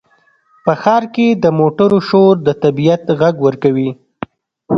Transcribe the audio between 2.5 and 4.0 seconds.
طبیعت غږ ورکوي.